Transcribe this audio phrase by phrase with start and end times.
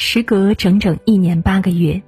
[0.00, 2.00] 时隔整整一年八个月，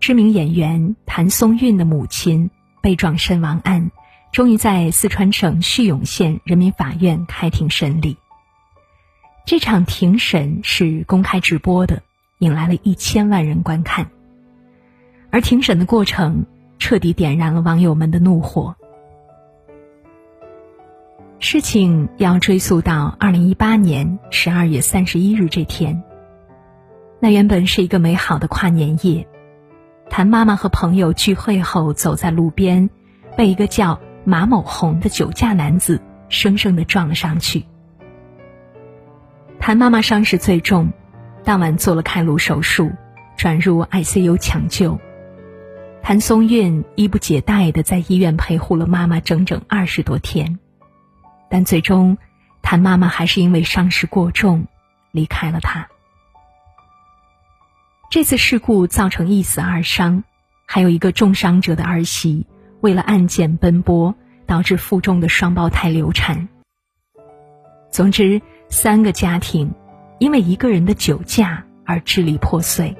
[0.00, 2.50] 知名演员谭松韵的母亲
[2.82, 3.90] 被撞身亡案，
[4.32, 8.18] 终于在四川省叙永县人民法院开庭审理。
[9.46, 12.02] 这场庭审是公开直播的，
[12.38, 14.10] 引来了一千万人观看。
[15.30, 16.44] 而庭审的过程
[16.78, 18.76] 彻底点燃了网友们的怒火。
[21.38, 26.04] 事情要追溯到二零一八年十二月三十一日这天。
[27.20, 29.26] 那原本是一个美好的跨年夜，
[30.08, 32.88] 谭妈妈和朋友聚会后走在路边，
[33.36, 37.64] 被一个叫马某红的酒驾男子生生的撞了上去。
[39.58, 40.92] 谭妈妈伤势最重，
[41.42, 42.92] 当晚做了开颅手术，
[43.36, 44.98] 转入 ICU 抢救。
[46.00, 50.58] 谭松韵衣不解带的在医院陪护了妈妈整整二十多天。
[51.50, 52.16] 但最终，
[52.62, 54.66] 谭妈妈还是因为伤势过重，
[55.10, 55.88] 离开了他。
[58.10, 60.24] 这次事故造成一死二伤，
[60.64, 62.46] 还有一个重伤者的儿媳
[62.80, 64.14] 为了案件奔波，
[64.46, 66.48] 导致腹中的双胞胎流产。
[67.90, 69.74] 总之，三个家庭
[70.18, 72.96] 因为一个人的酒驾而支离破碎。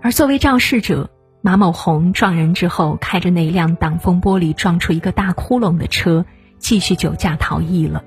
[0.00, 1.08] 而作为肇事者，
[1.42, 6.26] 马某红撞人之后，开着那辆挡风玻璃撞出一个大窟窿的车。
[6.58, 8.04] 继续酒驾逃逸了，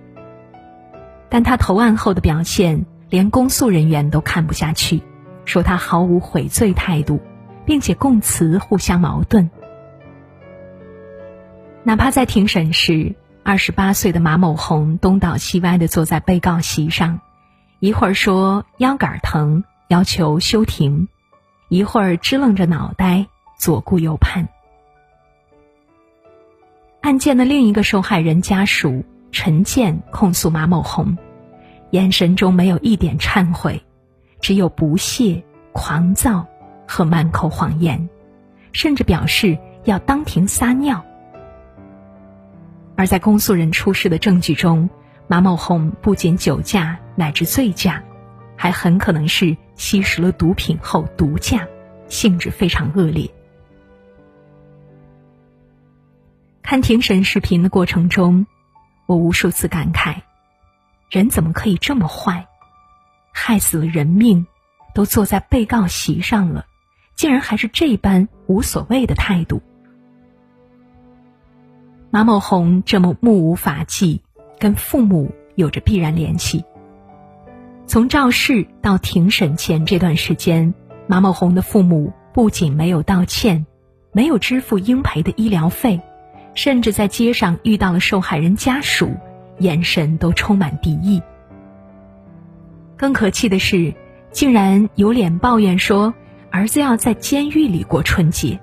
[1.28, 2.86] 但他投案后的表现，
[3.16, 5.02] 连公诉人员都看不下去，
[5.46, 7.22] 说他毫无悔罪态度，
[7.66, 9.50] 并且供词互相矛盾。
[11.86, 17.22] 哪怕在庭审时，二十八岁的马某红东倒西歪的坐在被告席上，
[17.80, 21.08] 一会儿说腰杆疼，要求休庭，
[21.70, 24.50] 一会儿支棱着脑袋，左顾右盼。
[27.00, 31.18] 案件的另一个受害人家属陈建控诉马某红，
[31.96, 33.82] 眼神中没有一点忏悔，
[34.42, 36.46] 只有不屑、狂躁
[36.86, 38.10] 和满口谎言，
[38.74, 41.06] 甚至表示要当庭撒尿。
[42.98, 44.90] 而在公诉人出示的证据中，
[45.28, 48.04] 马某红不仅酒驾乃至醉驾，
[48.58, 51.66] 还很可能是吸食了毒品后毒驾，
[52.10, 53.32] 性质非常恶劣。
[56.62, 58.46] 看庭审视频的过程中，
[59.06, 60.16] 我无数次感慨：
[61.10, 62.48] 人怎么可以这么坏？
[63.32, 64.46] 害死了人命，
[64.94, 66.66] 都坐在被告席上了，
[67.16, 69.62] 竟然还是这般无所谓的态度。
[72.10, 74.22] 马某红这么目无法纪，
[74.60, 76.64] 跟父母有着必然联系。
[77.88, 80.74] 从肇事到庭审前这段时间，
[81.08, 83.66] 马某红的父母不仅没有道歉，
[84.12, 86.02] 没有支付应赔的医疗费。
[86.54, 89.12] 甚至在街上遇到了受害人家属，
[89.60, 91.22] 眼神都充满敌意。
[92.98, 93.94] 更可气的是，
[94.32, 96.14] 竟然有脸抱怨说
[96.52, 98.60] 儿子要在监狱里过春节。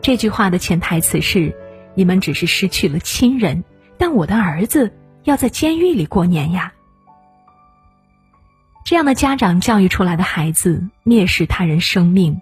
[0.00, 1.54] 这句话的潜台词是：
[1.94, 3.64] 你们只是失去了亲人，
[3.98, 4.92] 但我的儿子
[5.24, 6.72] 要在监狱里过年呀。
[8.84, 12.40] 这样的家长教育出来的孩子，蔑视他人生命，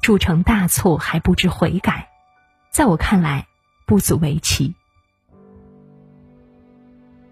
[0.00, 2.08] 铸成大错还不知悔改，
[2.70, 3.46] 在我看来。
[3.84, 4.74] 不足为奇。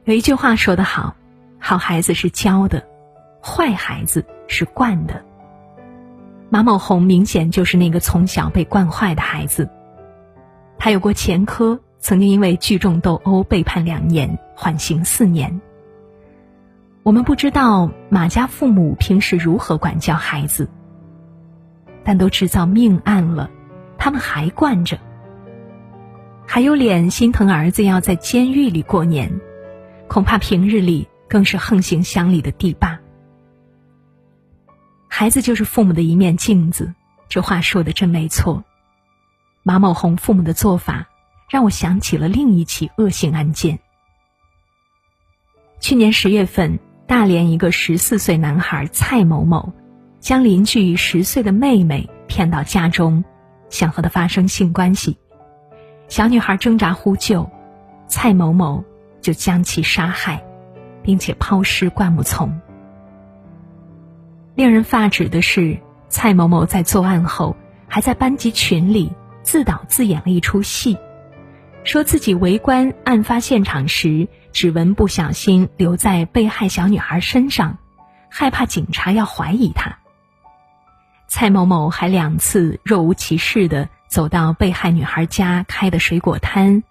[0.04, 1.14] 有一句话说得好
[1.60, 2.84] ：“好孩子是教的，
[3.42, 5.22] 坏孩子是惯的。”
[6.48, 9.68] 马某红明显就是那个从小被惯坏的孩子。
[10.78, 15.60] 他有过前科，曾经因为聚众斗殴被判两年，缓刑四年。
[17.02, 20.68] 我们不知道马家父母平时如何管教孩子，
[22.02, 23.50] 但都制造命案了，
[23.98, 24.98] 他们还惯着。
[26.46, 29.40] 还有脸心疼儿子要在监狱里过年，
[30.10, 32.98] 恐怕平日里更是横行乡里的地霸。
[35.06, 36.92] 孩子就是父母的一面镜子，
[37.28, 38.64] 这话说的真没错。
[39.62, 41.06] 马某红父母的做法，
[41.48, 43.78] 让我想起了另一起恶性案件。
[45.78, 49.72] 去年十月份，大连一个十四岁男孩蔡某某，
[50.18, 53.22] 将邻居十岁的妹妹骗到家中，
[53.68, 55.16] 想和她发生性关系。
[56.08, 57.48] 小女孩挣扎呼救，
[58.08, 58.84] 蔡某某
[59.20, 60.42] 就将其杀害，
[61.02, 62.60] 并且抛尸灌木丛。
[64.54, 65.78] 令人发指的是，
[66.08, 67.56] 蔡某某在作案后，
[67.86, 69.12] 还在班级群里
[69.42, 70.98] 自导自演了一出戏，
[71.84, 77.78] 说自己围观案发现场时，指纹不小心留在被害小女孩身上，
[78.28, 79.98] 害怕警察要怀疑他。
[81.26, 83.88] 蔡某某还两次若无其事的。
[84.10, 86.82] 走到被害女孩家开的水果摊，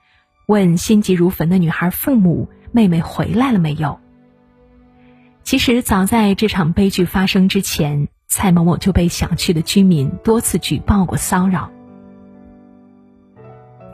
[0.49, 3.99] 问心急如焚的女孩父母：“妹妹回来了没有？”
[5.45, 11.69] 其实早在这场悲剧发生之前，蔡某某就被小区的居民多次举报过骚扰。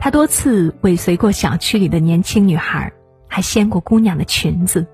[0.00, 2.90] 他多次尾随过小区里的年轻女孩，
[3.28, 4.86] 还掀过姑娘的裙子。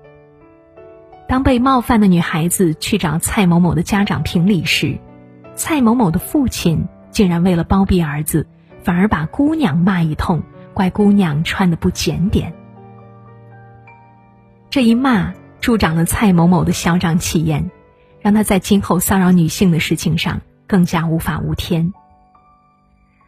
[1.29, 4.99] 当被冒犯的女孩子去找蔡某某的家长评理时，
[5.55, 8.47] 蔡某某的父亲竟然为了包庇儿子，
[8.83, 12.53] 反而把姑娘骂一通，怪姑娘穿的不检点。
[14.69, 17.71] 这一骂助长了蔡某某的嚣张气焰，
[18.19, 21.93] 让他在今后骚扰女性的事情上更加无法无天。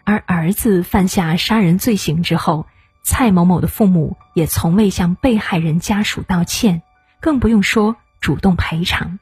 [0.03, 2.65] 而儿子犯下杀人罪行之后，
[3.03, 6.81] 蔡某某的父母也从未向被害人家属道歉，
[7.19, 9.19] 更不用说主动赔偿。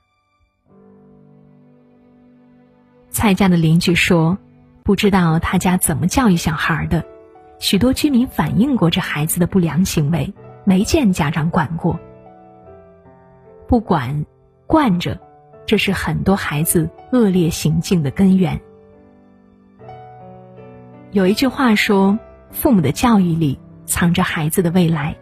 [3.09, 4.37] 蔡家的邻居说
[4.83, 7.05] ：“不知道他家怎么教育小孩的，
[7.63, 10.33] 许多居民反映过这孩子的不良行为，
[10.65, 11.97] 没见家长管过。
[13.69, 14.25] 不管，
[14.67, 15.17] 惯着，
[15.65, 18.59] 这是很多孩子恶劣行径的根源。”
[21.11, 22.19] 有一句话说
[22.51, 25.15] ：“父母的教育里藏着孩子的未来。”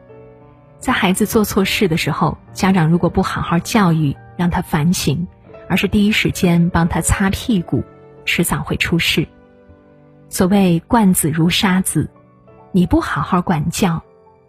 [0.81, 5.27] 在孩子做错事的时候，家长如果不好好教育，让他反省，
[5.69, 7.83] 而是第一时间帮他擦屁股，
[8.25, 9.27] 迟早会出事。
[10.27, 12.09] 所谓“惯子如杀子”，
[12.71, 14.01] 你不好好管教，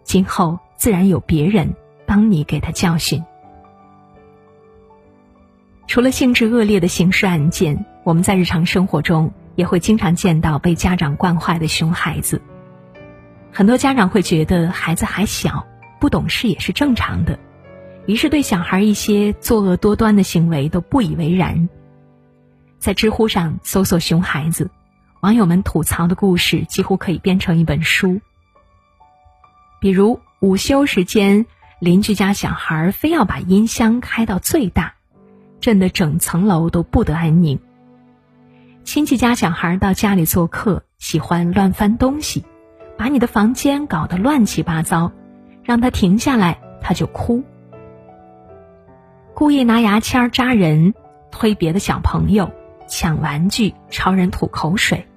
[0.03, 1.73] 今后自然有别人
[2.05, 3.23] 帮你给他教训。
[5.87, 9.31] 除了性质恶劣的刑事案件，我们在日常生活中。
[9.55, 12.41] 也会经常见到被家长惯坏的熊孩子。
[13.51, 15.63] 很多家长会觉得孩子还小，
[15.99, 17.37] 不懂事也是正常的，
[18.07, 21.69] 于是对小孩一些作恶多端的行为都不以为然。
[22.79, 24.71] 在知乎上搜索“熊孩子”，
[25.23, 28.19] 网友们吐槽的故事几乎可以编成一本书。
[29.79, 31.45] 比如午休时间，
[31.79, 34.95] 邻居家小孩非要把音箱开到最大，
[35.61, 37.57] 震得整层楼都不得安宁。
[38.83, 42.43] 亲戚家小孩到家里做客，喜欢乱翻东西，
[42.97, 45.13] 把你的房间搞得乱七八糟，
[45.63, 47.45] 让他停下来，他就哭。
[49.33, 50.93] 故意拿牙签扎人，
[51.31, 52.51] 推别的小朋友，
[52.89, 55.07] 抢玩具，朝人吐口水。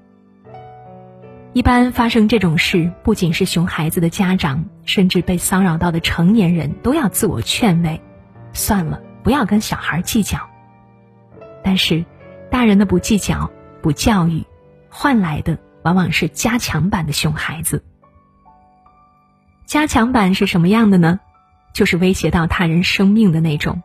[1.56, 7.98] 一般发生这种事，不仅是熊孩子的家长，甚至被骚扰到的成年人都要自我劝慰：
[8.52, 10.38] 算了，不要跟小孩计较。
[11.64, 12.04] 但是，
[12.50, 13.50] 大人的不计较。
[13.80, 14.44] 不教育，
[14.90, 17.82] 换来的往往是加强版的熊孩子。
[19.64, 21.20] 加强版是什么样的呢？
[21.72, 23.82] 就是威胁到他人生命的那种。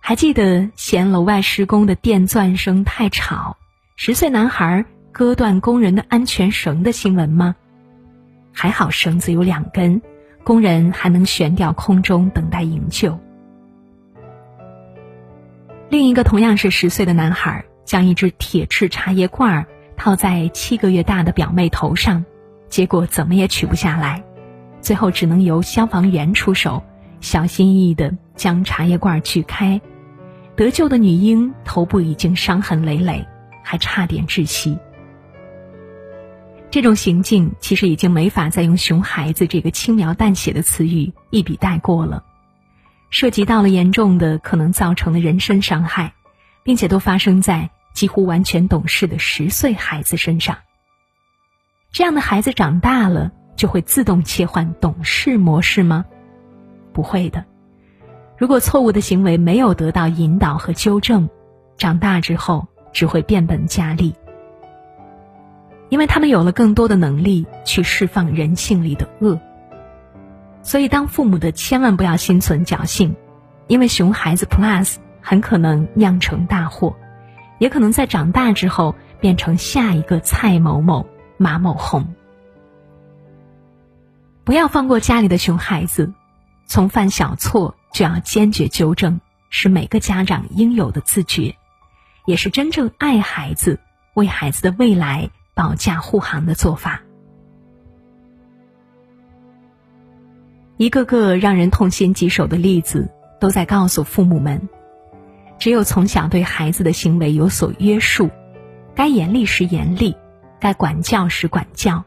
[0.00, 3.56] 还记得嫌楼外施工的电钻声太吵，
[3.94, 4.84] 十岁男孩
[5.14, 7.54] 割断工人的安全绳的新闻吗？
[8.52, 10.02] 还好绳子有两根，
[10.42, 13.16] 工人还能悬吊空中等待营救。
[15.88, 17.64] 另一个同样是十岁的男孩。
[17.84, 22.24] 将一只铁质茶叶罐套在七个月大的表妹头上，
[22.66, 24.24] 结果怎么也取不下来，
[24.80, 26.82] 最后只能由消防员出手，
[27.20, 29.82] 小心翼翼地将茶叶罐锯开。
[30.56, 33.26] 得救的女婴头部已经伤痕累累，
[33.62, 34.78] 还差点窒息。
[36.74, 42.24] 这种行径其实已经没法再用“熊孩子”这个轻描淡写的词语一笔带过了，
[43.10, 46.14] 涉及到了严重的可能造成的人身伤害。
[46.64, 50.58] 并且都发生在几乎完全懂事的十岁孩子身上。
[51.92, 56.04] 这样的孩子长大了就会自动切换懂事模式吗？
[56.92, 57.44] 不会的。
[58.36, 61.28] 如果错误的行为没有得到引导和纠正，
[61.76, 64.12] 长大之后只会变本加厉。
[65.94, 69.40] 因为他们有了更多的能力去释放人性里的恶。
[70.60, 73.14] 所以，当父母的千万不要心存侥幸，
[73.68, 74.96] 因为熊孩子 Plus。
[75.26, 76.94] 很可能酿成大祸，
[77.58, 81.06] 也可能在长大之后变成下一个蔡某某、
[81.38, 82.14] 马某红。
[84.44, 86.12] 不要放过家里的熊孩子，
[86.66, 91.56] 从犯小错就要坚决纠正，是每个家长应有的自觉，
[92.26, 93.80] 也是真正爱孩子、
[94.12, 97.02] 为孩子的未来保驾护航的做法。
[100.76, 103.08] 一个个让人痛心疾首的例子，
[103.40, 104.68] 都在告诉父母们。
[105.56, 108.28] 只有从小对孩子的行为有所约束，
[108.94, 110.16] 该严厉时严厉，
[110.58, 112.04] 该管教时管教，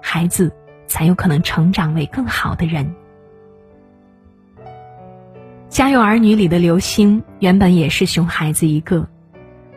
[0.00, 0.52] 孩子
[0.86, 2.94] 才有可能成长为更好的人。
[5.76, 9.08] 《家有儿女》里的刘星原本也是熊孩子一个，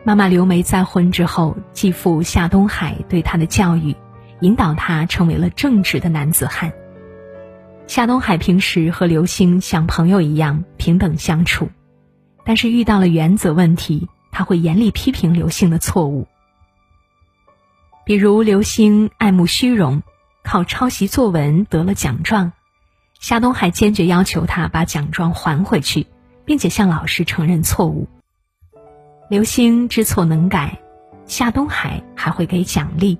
[0.08, 3.94] 妈妈刘梅再婚之后，继父夏东海对他的教育，
[4.40, 6.72] 引导他成为了正直的男子汉。
[7.86, 11.68] 夏东海平时和刘星像朋友一样平等相处，
[12.42, 16.26] 但是遇到了原则问题，他会严厉批评刘星的错误。
[18.06, 20.02] 比如刘星爱慕虚荣，
[20.42, 22.52] 靠抄袭作文得了奖状，
[23.20, 26.06] 夏东海坚决要求他把奖状还回去，
[26.46, 28.08] 并且向老师承认错误。
[29.30, 30.78] 刘星知错能改，
[31.26, 33.18] 夏东海还会给奖励。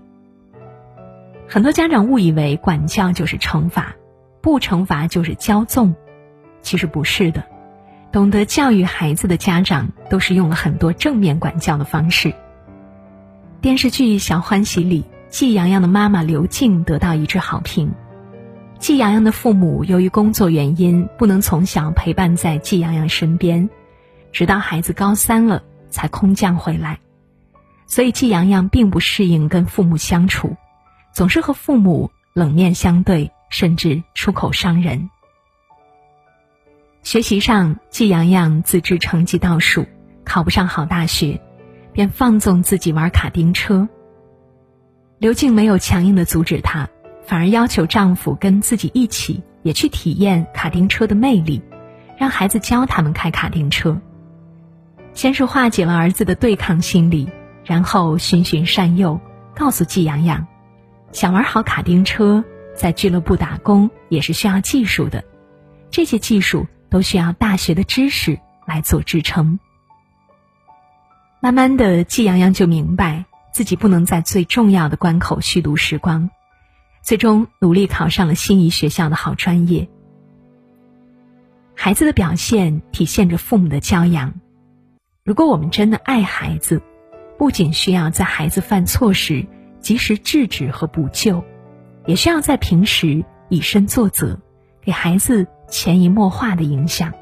[1.47, 3.95] 很多家长误以为管教就是惩罚。
[4.41, 5.95] 不惩罚就是骄纵，
[6.63, 7.45] 其实不是的。
[8.11, 12.33] 懂得教育孩子的家长，都是用了很多正面管教的方式。
[13.61, 17.93] 电视剧《小欢喜》里，季洋洋的妈妈刘静得到一致好评。
[18.79, 23.69] 季洋洋的父母由于工作原因，不能从小陪伴在季洋洋身边，
[24.33, 26.99] 直到孩子高三了才空降回来。
[27.87, 30.57] 所以季阳阳并不适应跟父母相处，
[31.13, 33.31] 总是和父母冷面相对。
[33.51, 35.09] 甚至出口伤人。
[37.03, 39.87] 学习上，季阳阳自知成绩倒数，
[40.23, 41.41] 考不上好大学，
[41.95, 43.89] 便放纵自己玩卡丁车。
[45.17, 46.91] 刘静没有强硬的阻止她，
[47.27, 51.63] 反而要求丈夫跟自己一起也去体验卡丁车的魅力，
[52.19, 53.99] 让孩子教他们开卡丁车。
[55.19, 57.29] 先是化解了儿子的对抗心理，
[57.65, 59.21] 然后循循善诱，
[59.53, 60.47] 告诉季洋洋，
[61.11, 62.45] 想玩好卡丁车。
[62.77, 65.25] 在俱乐部打工也是需要技术的，
[65.91, 69.59] 这些技术都需要大学的知识来做支撑。
[71.41, 76.31] 慢慢的，季洋洋就明白自己不能在最重要的关口虚度时光，
[77.03, 79.89] 最终努力考上了心仪学校的好专业。
[81.75, 84.35] 孩子的表现体现着父母的教养。
[85.29, 86.81] 如果我们真的爱孩子，
[87.37, 89.45] 不仅需要在孩子犯错时
[89.79, 91.45] 及时制止和补救。
[92.07, 94.41] 也需要在平时以身作则，
[94.81, 97.13] 给孩子潜移默化的影响。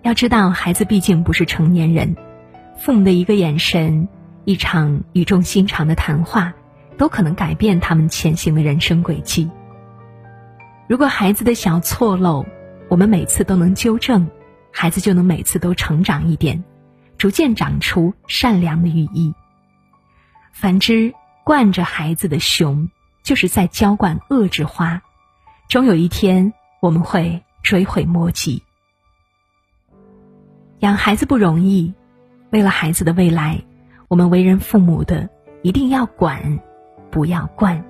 [0.00, 2.16] 要知道，孩子毕竟不是成年人，
[2.78, 4.08] 父母的一个眼神、
[4.46, 6.54] 一场语重心长的谈话，
[6.96, 9.50] 都可能改变他们前行的人生轨迹。
[10.88, 12.46] 如果孩子的小错漏，
[12.88, 14.26] 我们每次都能纠正，
[14.72, 16.64] 孩子就能每次都成长一点，
[17.18, 19.34] 逐渐长出善良的羽翼。
[20.52, 22.88] 反之，惯着孩子的熊，
[23.22, 25.02] 就是在浇灌恶之花，
[25.68, 28.62] 终有一天我们会追悔莫及。
[30.78, 31.92] 养孩子不容易，
[32.50, 33.62] 为了孩子的未来，
[34.08, 35.28] 我们为人父母的
[35.62, 36.60] 一定要管，
[37.10, 37.84] 不要惯。